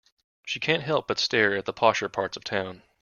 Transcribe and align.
She 0.47 0.59
can't 0.59 0.81
help 0.81 1.07
but 1.07 1.17
to 1.17 1.23
stare 1.23 1.55
at 1.55 1.65
the 1.65 1.73
posher 1.73 2.11
parts 2.11 2.35
of 2.35 2.43
town. 2.43 2.81